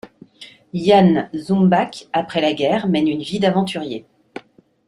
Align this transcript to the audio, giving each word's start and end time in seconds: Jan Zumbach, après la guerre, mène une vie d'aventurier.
Jan 0.73 1.29
Zumbach, 1.35 2.07
après 2.11 2.41
la 2.41 2.53
guerre, 2.53 2.87
mène 2.87 3.07
une 3.07 3.21
vie 3.21 3.37
d'aventurier. 3.37 4.07